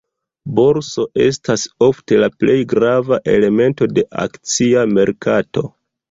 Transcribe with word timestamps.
Borso 0.59 1.03
estas 1.25 1.65
ofte 1.87 2.17
la 2.23 2.29
plej 2.43 2.55
grava 2.71 3.19
elemento 3.33 3.89
de 3.99 4.05
akcia 4.23 4.87
merkato. 4.95 5.65